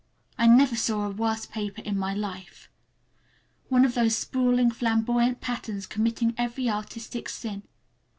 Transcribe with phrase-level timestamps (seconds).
[0.35, 2.71] I never saw a worse paper in my life.
[3.69, 7.61] One of those sprawling flamboyant patterns committing every artistic sin.